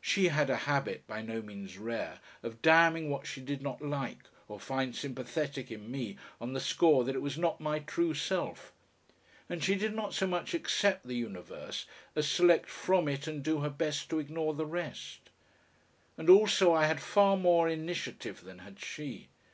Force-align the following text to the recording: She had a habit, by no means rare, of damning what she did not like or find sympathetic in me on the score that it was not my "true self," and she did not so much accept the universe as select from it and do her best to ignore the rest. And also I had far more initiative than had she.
She 0.00 0.28
had 0.28 0.48
a 0.48 0.56
habit, 0.64 1.06
by 1.06 1.20
no 1.20 1.42
means 1.42 1.76
rare, 1.76 2.20
of 2.42 2.62
damning 2.62 3.10
what 3.10 3.26
she 3.26 3.42
did 3.42 3.60
not 3.60 3.82
like 3.82 4.24
or 4.48 4.58
find 4.58 4.96
sympathetic 4.96 5.70
in 5.70 5.90
me 5.90 6.16
on 6.40 6.54
the 6.54 6.60
score 6.60 7.04
that 7.04 7.14
it 7.14 7.20
was 7.20 7.36
not 7.36 7.60
my 7.60 7.80
"true 7.80 8.14
self," 8.14 8.72
and 9.50 9.62
she 9.62 9.74
did 9.74 9.94
not 9.94 10.14
so 10.14 10.26
much 10.26 10.54
accept 10.54 11.06
the 11.06 11.14
universe 11.14 11.84
as 12.14 12.26
select 12.26 12.70
from 12.70 13.06
it 13.06 13.26
and 13.26 13.42
do 13.42 13.60
her 13.60 13.68
best 13.68 14.08
to 14.08 14.18
ignore 14.18 14.54
the 14.54 14.64
rest. 14.64 15.28
And 16.16 16.30
also 16.30 16.72
I 16.72 16.86
had 16.86 16.98
far 17.02 17.36
more 17.36 17.68
initiative 17.68 18.40
than 18.44 18.60
had 18.60 18.80
she. 18.80 19.28